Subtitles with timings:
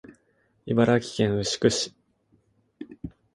[0.65, 1.95] 茨城県牛久市